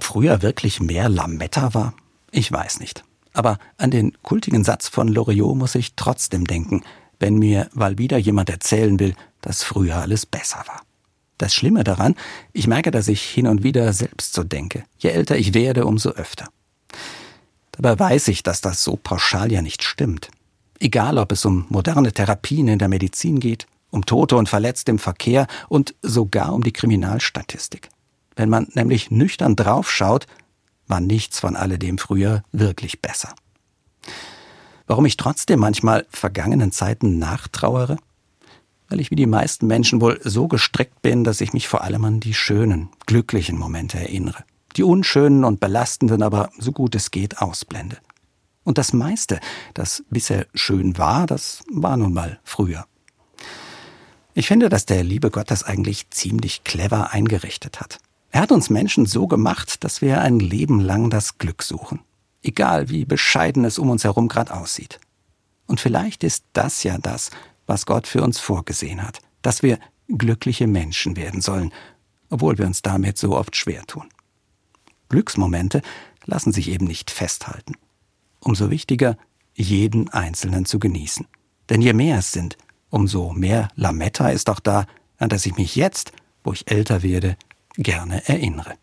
Ob 0.00 0.04
früher 0.04 0.40
wirklich 0.40 0.80
mehr 0.80 1.10
Lametta 1.10 1.74
war? 1.74 1.92
Ich 2.30 2.50
weiß 2.50 2.80
nicht. 2.80 3.04
Aber 3.34 3.58
an 3.76 3.90
den 3.90 4.14
kultigen 4.22 4.64
Satz 4.64 4.88
von 4.88 5.08
Loriot 5.08 5.54
muss 5.54 5.74
ich 5.74 5.94
trotzdem 5.94 6.46
denken, 6.46 6.84
wenn 7.18 7.34
mir 7.34 7.68
mal 7.74 7.98
wieder 7.98 8.16
jemand 8.16 8.48
erzählen 8.48 8.98
will, 8.98 9.14
dass 9.42 9.62
früher 9.62 9.96
alles 9.96 10.24
besser 10.24 10.64
war. 10.66 10.80
Das 11.36 11.52
Schlimme 11.52 11.84
daran, 11.84 12.14
ich 12.54 12.66
merke, 12.66 12.90
dass 12.90 13.08
ich 13.08 13.20
hin 13.20 13.46
und 13.46 13.62
wieder 13.62 13.92
selbst 13.92 14.32
so 14.32 14.42
denke. 14.42 14.84
Je 14.96 15.10
älter 15.10 15.36
ich 15.36 15.52
werde, 15.52 15.84
umso 15.84 16.12
öfter. 16.12 16.48
Dabei 17.72 17.98
weiß 17.98 18.28
ich, 18.28 18.42
dass 18.42 18.62
das 18.62 18.82
so 18.82 18.96
pauschal 18.96 19.52
ja 19.52 19.60
nicht 19.60 19.82
stimmt. 19.82 20.30
Egal, 20.78 21.18
ob 21.18 21.30
es 21.30 21.44
um 21.44 21.66
moderne 21.68 22.10
Therapien 22.10 22.68
in 22.68 22.78
der 22.78 22.88
Medizin 22.88 23.38
geht, 23.38 23.66
um 23.90 24.06
Tote 24.06 24.38
und 24.38 24.48
Verletzte 24.48 24.92
im 24.92 24.98
Verkehr 24.98 25.46
und 25.68 25.94
sogar 26.00 26.54
um 26.54 26.62
die 26.62 26.72
Kriminalstatistik. 26.72 27.90
Wenn 28.36 28.48
man 28.48 28.68
nämlich 28.74 29.10
nüchtern 29.10 29.56
draufschaut, 29.56 30.26
war 30.86 31.00
nichts 31.00 31.40
von 31.40 31.56
alledem 31.56 31.98
früher 31.98 32.42
wirklich 32.52 33.00
besser. 33.00 33.34
Warum 34.86 35.06
ich 35.06 35.16
trotzdem 35.16 35.60
manchmal 35.60 36.06
vergangenen 36.10 36.72
Zeiten 36.72 37.18
nachtrauere? 37.18 37.96
Weil 38.88 38.98
ich 38.98 39.12
wie 39.12 39.16
die 39.16 39.26
meisten 39.26 39.68
Menschen 39.68 40.00
wohl 40.00 40.20
so 40.24 40.48
gestrickt 40.48 41.00
bin, 41.00 41.22
dass 41.22 41.40
ich 41.40 41.52
mich 41.52 41.68
vor 41.68 41.84
allem 41.84 42.04
an 42.04 42.18
die 42.18 42.34
schönen, 42.34 42.88
glücklichen 43.06 43.56
Momente 43.56 43.98
erinnere. 43.98 44.44
Die 44.76 44.82
unschönen 44.82 45.44
und 45.44 45.60
belastenden 45.60 46.22
aber 46.22 46.50
so 46.58 46.72
gut 46.72 46.96
es 46.96 47.12
geht 47.12 47.38
ausblende. 47.38 47.98
Und 48.64 48.78
das 48.78 48.92
meiste, 48.92 49.40
das 49.74 50.02
bisher 50.10 50.46
schön 50.54 50.98
war, 50.98 51.26
das 51.26 51.62
war 51.70 51.96
nun 51.96 52.12
mal 52.12 52.40
früher. 52.44 52.86
Ich 54.34 54.46
finde, 54.48 54.68
dass 54.68 54.86
der 54.86 55.02
liebe 55.02 55.30
Gott 55.30 55.50
das 55.50 55.64
eigentlich 55.64 56.10
ziemlich 56.10 56.64
clever 56.64 57.12
eingerichtet 57.12 57.80
hat. 57.80 57.98
Er 58.30 58.42
hat 58.42 58.52
uns 58.52 58.70
Menschen 58.70 59.06
so 59.06 59.26
gemacht, 59.26 59.82
dass 59.84 60.00
wir 60.00 60.20
ein 60.20 60.38
Leben 60.38 60.80
lang 60.80 61.10
das 61.10 61.38
Glück 61.38 61.62
suchen. 61.62 62.00
Egal 62.42 62.88
wie 62.88 63.04
bescheiden 63.04 63.64
es 63.64 63.78
um 63.78 63.90
uns 63.90 64.04
herum 64.04 64.28
gerade 64.28 64.54
aussieht. 64.54 65.00
Und 65.66 65.80
vielleicht 65.80 66.24
ist 66.24 66.44
das 66.52 66.82
ja 66.82 66.98
das, 66.98 67.30
was 67.66 67.86
Gott 67.86 68.06
für 68.06 68.22
uns 68.22 68.38
vorgesehen 68.38 69.02
hat, 69.02 69.20
dass 69.42 69.62
wir 69.62 69.78
glückliche 70.08 70.66
Menschen 70.66 71.16
werden 71.16 71.40
sollen, 71.40 71.72
obwohl 72.28 72.58
wir 72.58 72.66
uns 72.66 72.82
damit 72.82 73.18
so 73.18 73.36
oft 73.36 73.56
schwer 73.56 73.84
tun. 73.86 74.08
Glücksmomente 75.08 75.82
lassen 76.24 76.52
sich 76.52 76.70
eben 76.70 76.86
nicht 76.86 77.10
festhalten. 77.10 77.74
Umso 78.40 78.70
wichtiger, 78.70 79.16
jeden 79.54 80.08
einzelnen 80.08 80.64
zu 80.64 80.78
genießen. 80.78 81.26
Denn 81.68 81.82
je 81.82 81.92
mehr 81.92 82.18
es 82.18 82.32
sind, 82.32 82.56
umso 82.88 83.32
mehr 83.32 83.68
Lametta 83.74 84.30
ist 84.30 84.48
auch 84.48 84.60
da, 84.60 84.86
an 85.18 85.28
das 85.28 85.46
ich 85.46 85.56
mich 85.56 85.76
jetzt, 85.76 86.12
wo 86.42 86.52
ich 86.52 86.70
älter 86.70 87.02
werde, 87.02 87.36
gerne 87.76 88.22
erinnere. 88.26 88.76